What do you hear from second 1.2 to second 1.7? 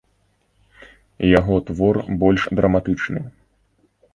Яго